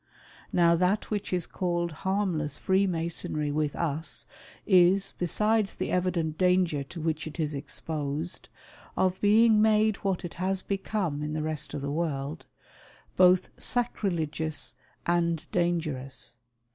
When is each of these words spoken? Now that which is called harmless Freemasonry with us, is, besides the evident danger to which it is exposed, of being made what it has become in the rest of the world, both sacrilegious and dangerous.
Now 0.51 0.75
that 0.77 1.11
which 1.11 1.31
is 1.31 1.45
called 1.45 1.91
harmless 1.91 2.57
Freemasonry 2.57 3.51
with 3.51 3.75
us, 3.75 4.25
is, 4.65 5.13
besides 5.19 5.75
the 5.75 5.91
evident 5.91 6.39
danger 6.39 6.81
to 6.85 6.99
which 6.99 7.27
it 7.27 7.39
is 7.39 7.53
exposed, 7.53 8.49
of 8.97 9.21
being 9.21 9.61
made 9.61 9.97
what 9.97 10.25
it 10.25 10.33
has 10.41 10.63
become 10.63 11.21
in 11.21 11.33
the 11.33 11.43
rest 11.43 11.75
of 11.75 11.83
the 11.83 11.91
world, 11.91 12.47
both 13.15 13.49
sacrilegious 13.59 14.73
and 15.05 15.45
dangerous. 15.51 16.35